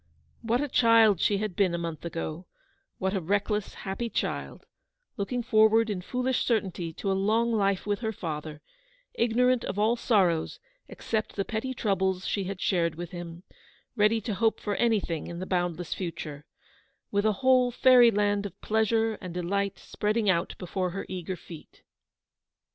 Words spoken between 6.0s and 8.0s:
foolish certainty to a long life with